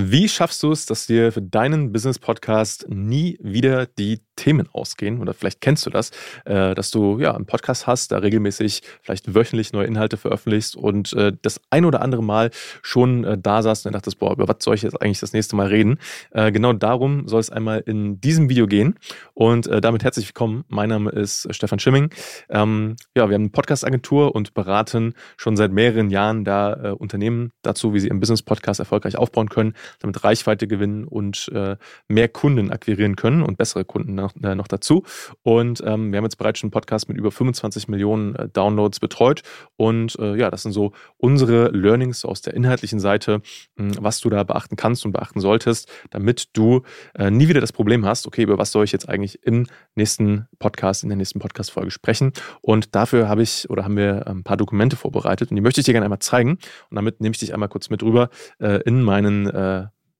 [0.00, 5.20] Wie schaffst du es, dass dir für deinen Business-Podcast nie wieder die Themen ausgehen?
[5.20, 6.12] Oder vielleicht kennst du das,
[6.44, 11.12] äh, dass du ja einen Podcast hast, da regelmäßig vielleicht wöchentlich neue Inhalte veröffentlichst und
[11.14, 12.50] äh, das ein oder andere Mal
[12.80, 15.56] schon äh, da saßt und dachtest, boah, über was soll ich jetzt eigentlich das nächste
[15.56, 15.98] Mal reden?
[16.32, 18.98] Genau darum soll es einmal in diesem Video gehen.
[19.34, 20.64] Und damit herzlich willkommen.
[20.68, 22.10] Mein Name ist Stefan Schimming.
[22.48, 27.94] Ähm, ja, wir haben eine Podcast-Agentur und beraten schon seit mehreren Jahren da Unternehmen dazu,
[27.94, 31.76] wie sie ihren Business-Podcast erfolgreich aufbauen können damit Reichweite gewinnen und äh,
[32.08, 35.04] mehr Kunden akquirieren können und bessere Kunden noch, äh, noch dazu.
[35.42, 39.00] Und ähm, wir haben jetzt bereits schon einen Podcast mit über 25 Millionen äh, Downloads
[39.00, 39.42] betreut.
[39.76, 43.40] Und äh, ja, das sind so unsere Learnings aus der inhaltlichen Seite,
[43.76, 46.82] mh, hm, was du da beachten kannst und beachten solltest, damit du
[47.14, 50.46] äh, nie wieder das Problem hast, okay, über was soll ich jetzt eigentlich im nächsten
[50.58, 52.32] Podcast, in der nächsten Podcast-Folge sprechen.
[52.60, 55.84] Und dafür habe ich oder haben wir ein paar Dokumente vorbereitet und die möchte ich
[55.86, 56.58] dir gerne einmal zeigen.
[56.90, 59.46] Und damit nehme ich dich einmal kurz mit rüber äh, in meinen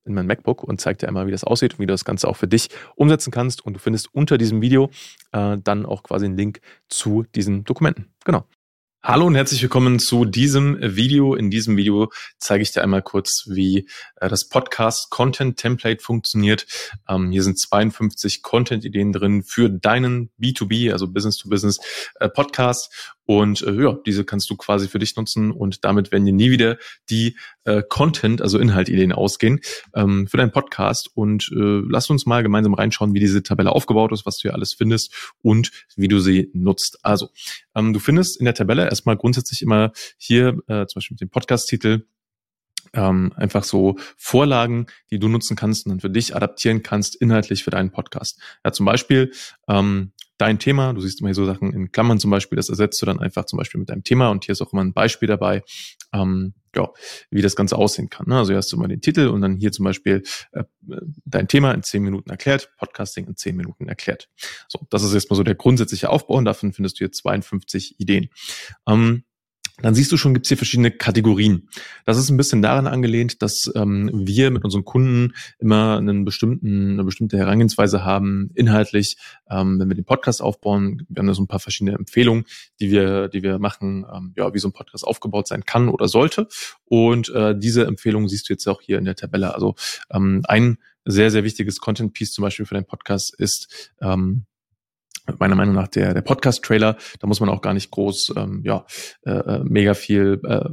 [0.09, 2.27] in mein MacBook und zeigt dir einmal, wie das aussieht und wie du das Ganze
[2.27, 3.65] auch für dich umsetzen kannst.
[3.65, 4.89] Und du findest unter diesem Video
[5.31, 8.11] äh, dann auch quasi einen Link zu diesen Dokumenten.
[8.25, 8.45] Genau.
[9.01, 11.33] Hallo und herzlich willkommen zu diesem Video.
[11.33, 16.67] In diesem Video zeige ich dir einmal kurz, wie äh, das Podcast Content Template funktioniert.
[17.07, 21.79] Ähm, hier sind 52 Content-Ideen drin für deinen B2B, also Business to Business
[22.19, 23.15] äh, Podcast.
[23.29, 26.49] Und äh, ja, diese kannst du quasi für dich nutzen und damit werden dir nie
[26.49, 26.79] wieder
[27.11, 29.59] die äh, Content, also Inhaltideen ausgehen
[29.93, 31.11] ähm, für deinen Podcast.
[31.13, 34.55] Und äh, lass uns mal gemeinsam reinschauen, wie diese Tabelle aufgebaut ist, was du hier
[34.55, 35.13] alles findest
[35.43, 37.05] und wie du sie nutzt.
[37.05, 37.29] Also,
[37.75, 41.29] ähm, du findest in der Tabelle erstmal grundsätzlich immer hier äh, zum Beispiel mit dem
[41.29, 42.07] Podcast-Titel
[42.93, 47.63] ähm, einfach so Vorlagen, die du nutzen kannst und dann für dich adaptieren kannst, inhaltlich
[47.63, 48.39] für deinen Podcast.
[48.65, 49.31] Ja, zum Beispiel
[49.67, 50.93] ähm, dein Thema.
[50.93, 53.45] Du siehst immer hier so Sachen in Klammern zum Beispiel, das ersetzt du dann einfach
[53.45, 55.63] zum Beispiel mit deinem Thema und hier ist auch immer ein Beispiel dabei,
[56.13, 56.89] ähm, ja,
[57.29, 58.27] wie das Ganze aussehen kann.
[58.27, 58.37] Ne?
[58.37, 60.23] Also hier hast du mal den Titel und dann hier zum Beispiel
[60.53, 60.63] äh,
[61.25, 64.29] dein Thema in zehn Minuten erklärt, Podcasting in zehn Minuten erklärt.
[64.67, 67.99] So, das ist jetzt mal so der grundsätzliche Aufbau und davon findest du hier 52
[67.99, 68.29] Ideen.
[68.87, 69.23] Ähm,
[69.81, 71.69] dann siehst du schon, gibt es hier verschiedene Kategorien.
[72.05, 76.93] Das ist ein bisschen daran angelehnt, dass ähm, wir mit unseren Kunden immer einen bestimmten,
[76.93, 79.17] eine bestimmte Herangehensweise haben, inhaltlich,
[79.49, 81.05] ähm, wenn wir den Podcast aufbauen.
[81.09, 82.45] Wir haben da so ein paar verschiedene Empfehlungen,
[82.79, 86.07] die wir, die wir machen, ähm, ja, wie so ein Podcast aufgebaut sein kann oder
[86.07, 86.47] sollte.
[86.85, 89.53] Und äh, diese Empfehlungen siehst du jetzt auch hier in der Tabelle.
[89.53, 89.75] Also
[90.11, 94.45] ähm, ein sehr, sehr wichtiges Content-Piece zum Beispiel für deinen Podcast ist, ähm,
[95.39, 96.97] meiner Meinung nach der, der Podcast-Trailer.
[97.19, 98.85] Da muss man auch gar nicht groß, ähm, ja,
[99.25, 100.69] äh, äh, mega viel äh,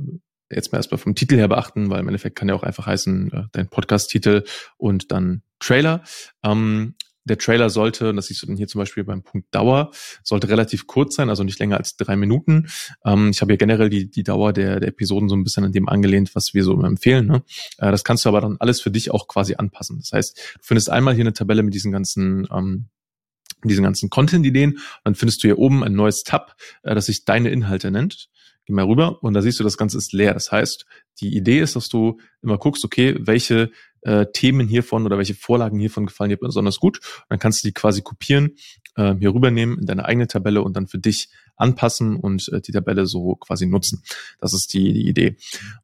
[0.50, 3.32] jetzt mal erstmal vom Titel her beachten, weil im Endeffekt kann ja auch einfach heißen,
[3.32, 4.44] äh, dein Podcast-Titel
[4.76, 6.02] und dann Trailer.
[6.44, 6.94] Ähm,
[7.26, 9.90] der Trailer sollte, und das siehst du dann hier zum Beispiel beim Punkt Dauer,
[10.22, 12.68] sollte relativ kurz sein, also nicht länger als drei Minuten.
[13.04, 15.72] Ähm, ich habe ja generell die, die Dauer der, der Episoden so ein bisschen an
[15.72, 17.26] dem angelehnt, was wir so immer empfehlen.
[17.26, 17.42] Ne?
[17.78, 19.98] Äh, das kannst du aber dann alles für dich auch quasi anpassen.
[19.98, 22.86] Das heißt, du findest einmal hier eine Tabelle mit diesen ganzen ähm,
[23.68, 24.78] diesen ganzen Content-Ideen.
[25.04, 28.28] Dann findest du hier oben ein neues Tab, äh, das sich deine Inhalte nennt.
[28.64, 30.34] Geh mal rüber und da siehst du, das Ganze ist leer.
[30.34, 30.86] Das heißt,
[31.20, 35.78] die Idee ist, dass du immer guckst, okay, welche äh, Themen hiervon oder welche Vorlagen
[35.78, 36.98] hiervon gefallen dir besonders gut.
[36.98, 38.56] Und dann kannst du die quasi kopieren,
[38.96, 42.72] äh, hier rübernehmen in deine eigene Tabelle und dann für dich anpassen und äh, die
[42.72, 44.02] Tabelle so quasi nutzen.
[44.40, 45.36] Das ist die, die Idee.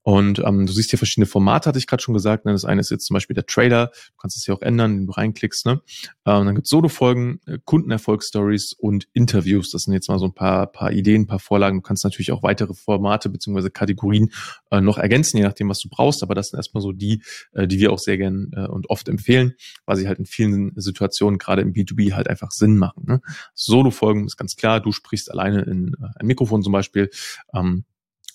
[0.02, 2.44] Und ähm, du siehst hier verschiedene Formate, hatte ich gerade schon gesagt.
[2.44, 2.52] Ne?
[2.52, 3.86] Das eine ist jetzt zum Beispiel der Trailer.
[3.86, 5.66] Du kannst es hier auch ändern, wenn du reinklickst.
[5.66, 5.80] Ne?
[6.26, 9.70] Ähm, dann gibt es Solo-Folgen, äh, Kundenerfolgsstories und Interviews.
[9.70, 11.78] Das sind jetzt mal so ein paar, paar Ideen, ein paar Vorlagen.
[11.78, 14.32] Du kannst natürlich auch weitere Formate beziehungsweise Kategorien
[14.70, 16.22] äh, noch ergänzen, je nachdem, was du brauchst.
[16.22, 17.22] Aber das sind erstmal so die,
[17.52, 19.54] äh, die wir auch sehr gern äh, und oft empfehlen,
[19.86, 23.04] weil sie halt in vielen Situationen, gerade im B2B, halt einfach Sinn machen.
[23.06, 23.20] Ne?
[23.54, 27.10] Solo-Folgen ist ganz klar, du sprichst alleine in äh, ein Mikrofon zum Beispiel.
[27.54, 27.84] Ähm,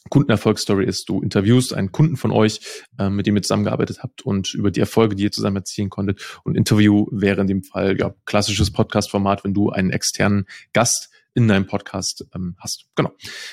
[0.10, 2.62] Kundenerfolgsstory ist, du interviewst einen Kunden von euch,
[2.98, 6.40] äh, mit dem ihr zusammengearbeitet habt und über die Erfolge, die ihr zusammen erzielen konntet.
[6.44, 11.48] Und Interview wäre in dem Fall ja klassisches Podcast-Format, wenn du einen externen Gast in
[11.48, 12.88] deinem Podcast ähm, hast.
[12.96, 13.12] Genau.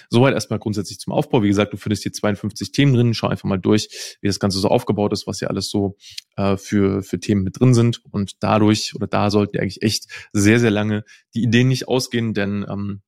[0.09, 1.43] Soweit erstmal grundsätzlich zum Aufbau.
[1.43, 3.13] Wie gesagt, du findest hier 52 Themen drin.
[3.13, 5.95] Schau einfach mal durch, wie das Ganze so aufgebaut ist, was hier alles so
[6.37, 8.03] äh, für, für Themen mit drin sind.
[8.10, 11.04] Und dadurch oder da sollten eigentlich echt sehr, sehr lange
[11.34, 13.03] die Ideen nicht ausgehen, denn ähm,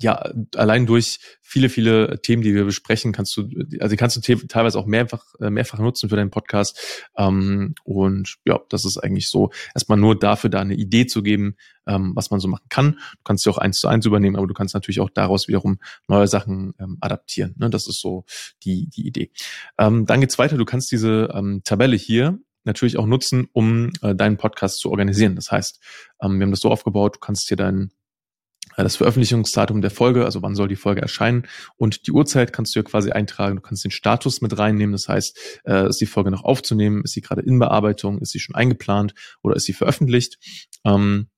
[0.00, 3.48] ja, allein durch viele, viele Themen, die wir besprechen, kannst du,
[3.80, 7.08] also kannst du teilweise auch mehrfach, äh, mehrfach nutzen für deinen Podcast.
[7.16, 11.56] Ähm, und ja, das ist eigentlich so, erstmal nur dafür, da eine Idee zu geben,
[11.86, 12.92] ähm, was man so machen kann.
[12.92, 15.78] Du kannst sie auch eins zu eins übernehmen, aber du kannst natürlich auch daraus wiederum
[16.08, 17.54] neue Sachen ähm, adaptieren.
[17.58, 17.70] Ne?
[17.70, 18.24] Das ist so
[18.64, 19.30] die, die Idee.
[19.78, 20.56] Ähm, dann geht's weiter.
[20.56, 25.36] Du kannst diese ähm, Tabelle hier natürlich auch nutzen, um äh, deinen Podcast zu organisieren.
[25.36, 25.80] Das heißt,
[26.20, 27.92] ähm, wir haben das so aufgebaut, du kannst hier deinen
[28.82, 31.46] das Veröffentlichungsdatum der Folge, also wann soll die Folge erscheinen?
[31.76, 33.56] Und die Uhrzeit kannst du ja quasi eintragen.
[33.56, 37.12] Du kannst den Status mit reinnehmen, das heißt, äh, ist die Folge noch aufzunehmen, ist
[37.12, 39.14] sie gerade in Bearbeitung, ist sie schon eingeplant?
[39.42, 40.38] Oder ist sie veröffentlicht.
[40.84, 41.28] Ähm,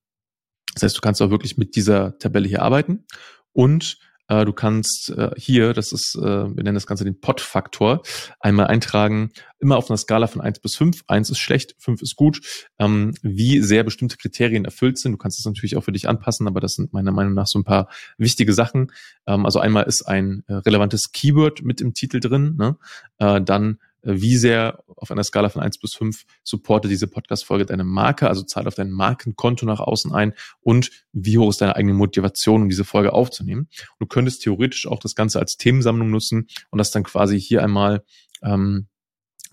[0.74, 3.04] das heißt, du kannst auch wirklich mit dieser Tabelle hier arbeiten.
[3.52, 8.02] Und äh, du kannst äh, hier, das ist, äh, wir nennen das Ganze den Pot-Faktor,
[8.40, 11.02] einmal eintragen, immer auf einer Skala von eins bis fünf.
[11.06, 12.40] Eins ist schlecht, fünf ist gut,
[12.78, 15.12] ähm, wie sehr bestimmte Kriterien erfüllt sind.
[15.12, 17.58] Du kannst es natürlich auch für dich anpassen, aber das sind meiner Meinung nach so
[17.58, 17.88] ein paar
[18.18, 18.92] wichtige Sachen.
[19.26, 22.76] Ähm, also einmal ist ein äh, relevantes Keyword mit im Titel drin, ne?
[23.18, 27.66] äh, dann äh, wie sehr auf einer Skala von eins bis fünf supportet diese Podcast-Folge
[27.66, 31.76] deine Marke, also zahlt auf dein Markenkonto nach außen ein und wie hoch ist deine
[31.76, 33.68] eigene Motivation, um diese Folge aufzunehmen.
[33.98, 38.04] du könntest theoretisch auch das Ganze als Themensammlung nutzen und das dann quasi hier einmal
[38.42, 38.86] ähm,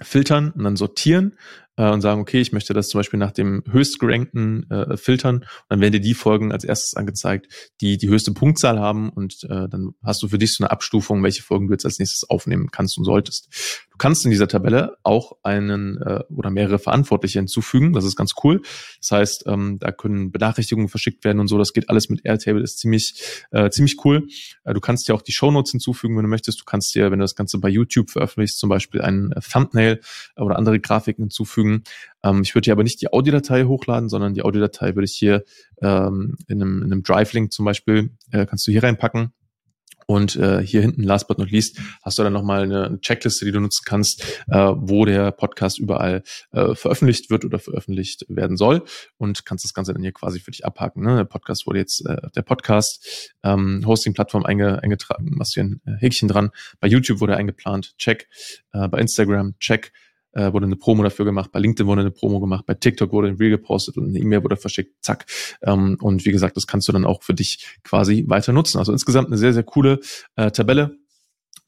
[0.01, 1.37] filtern und dann sortieren
[1.77, 5.37] äh, und sagen, okay, ich möchte das zum Beispiel nach dem höchstgerankten äh, filtern.
[5.37, 7.47] Und dann werden dir die Folgen als erstes angezeigt,
[7.81, 11.23] die die höchste Punktzahl haben und äh, dann hast du für dich so eine Abstufung,
[11.23, 13.47] welche Folgen du jetzt als nächstes aufnehmen kannst und solltest.
[13.91, 17.93] Du kannst in dieser Tabelle auch einen äh, oder mehrere Verantwortliche hinzufügen.
[17.93, 18.61] Das ist ganz cool.
[18.99, 21.57] Das heißt, ähm, da können Benachrichtigungen verschickt werden und so.
[21.57, 22.61] Das geht alles mit Airtable.
[22.61, 24.27] Das ist ziemlich äh, ziemlich cool.
[24.65, 26.59] Äh, du kannst dir auch die Shownotes hinzufügen, wenn du möchtest.
[26.59, 30.01] Du kannst dir, wenn du das Ganze bei YouTube veröffentlichst, zum Beispiel ein äh, Thumbnail
[30.35, 31.64] oder andere Grafiken hinzufügen.
[32.23, 35.43] Ähm, ich würde hier aber nicht die Audiodatei hochladen, sondern die Audiodatei würde ich hier
[35.81, 39.33] ähm, in einem, in einem Drive-Link zum Beispiel äh, kannst du hier reinpacken
[40.07, 43.51] und äh, hier hinten, last but not least, hast du dann nochmal eine Checkliste, die
[43.51, 48.83] du nutzen kannst, äh, wo der Podcast überall äh, veröffentlicht wird oder veröffentlicht werden soll
[49.17, 51.03] und kannst das Ganze dann hier quasi für dich abhaken.
[51.03, 51.17] Ne?
[51.17, 53.83] Der Podcast wurde jetzt, äh, der Podcast ähm,
[54.43, 56.51] einge, eingetragen, machst hier ein äh, Häkchen dran.
[56.79, 58.27] Bei YouTube wurde eingeplant, check.
[58.73, 59.91] Äh, bei Instagram, check
[60.35, 63.29] äh, wurde eine Promo dafür gemacht, bei LinkedIn wurde eine Promo gemacht, bei TikTok wurde
[63.29, 65.25] ein Reel gepostet und eine E-Mail wurde verschickt, zack.
[65.63, 68.77] Ähm, und wie gesagt, das kannst du dann auch für dich quasi weiter nutzen.
[68.77, 69.99] Also insgesamt eine sehr, sehr coole
[70.35, 70.97] äh, Tabelle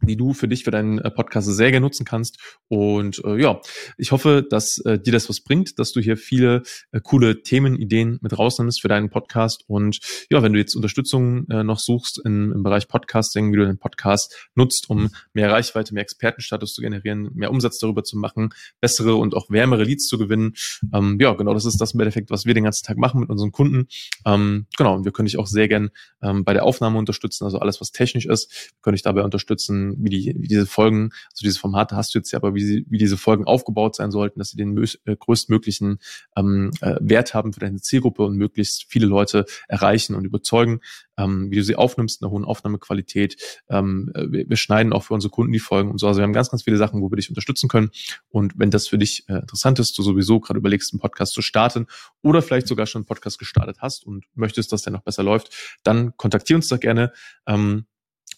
[0.02, 2.38] die du für dich, für deinen äh, Podcast sehr gerne nutzen kannst.
[2.68, 3.60] Und äh, ja,
[3.98, 8.20] ich hoffe, dass äh, dir das was bringt, dass du hier viele äh, coole Themenideen
[8.22, 9.64] mit rausnimmst für deinen Podcast.
[9.68, 10.00] Und
[10.30, 13.80] ja, wenn du jetzt Unterstützung äh, noch suchst in, im Bereich Podcasting, wie du den
[13.80, 18.50] Podcast nutzt, um mehr Reichweite, mehr Expertenstatus zu generieren, mehr Umsatz darüber zu machen,
[18.82, 20.54] bessere und auch wärmere Leads zu gewinnen.
[20.94, 23.30] Ähm, ja, genau, das ist das im Endeffekt, was wir den ganzen Tag machen mit
[23.30, 23.88] unseren Kunden.
[24.26, 25.90] Ähm, genau, und wir können dich auch sehr gern
[26.22, 30.10] ähm, bei der Aufnahme unterstützen, also alles, was technisch ist, können dich dabei unterstützen wie,
[30.10, 32.98] die, wie diese Folgen, also diese Formate hast du jetzt ja, aber wie, sie, wie
[32.98, 36.00] diese Folgen aufgebaut sein sollten, dass sie den äh, größtmöglichen
[36.36, 40.82] ähm, äh, Wert haben für deine Zielgruppe und möglichst viele Leute erreichen und überzeugen,
[41.18, 43.62] ähm, wie du sie aufnimmst, eine hohen Aufnahmequalität.
[43.70, 46.08] Ähm, äh, wir, wir schneiden auch für unsere Kunden die Folgen und so.
[46.08, 47.90] Also wir haben ganz, ganz viele Sachen, wo wir dich unterstützen können.
[48.30, 51.42] Und wenn das für dich äh, interessant ist, du sowieso gerade überlegst, einen Podcast zu
[51.42, 51.88] starten
[52.22, 55.78] oder vielleicht sogar schon einen Podcast gestartet hast und möchtest, dass der noch besser läuft,
[55.84, 57.12] dann kontaktier uns doch gerne.
[57.46, 57.86] Ähm,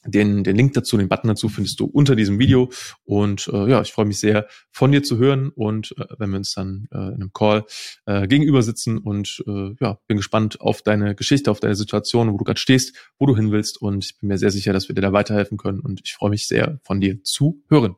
[0.06, 2.70] den, den Link dazu, den Button dazu findest du unter diesem Video.
[3.04, 6.38] Und äh, ja, ich freue mich sehr, von dir zu hören und äh, wenn wir
[6.38, 7.66] uns dann äh, in einem Call
[8.06, 12.38] äh, gegenüber sitzen und äh, ja, bin gespannt auf deine Geschichte, auf deine Situation, wo
[12.38, 13.82] du gerade stehst, wo du hin willst.
[13.82, 15.80] Und ich bin mir sehr sicher, dass wir dir da weiterhelfen können.
[15.80, 17.96] Und ich freue mich sehr, von dir zu hören.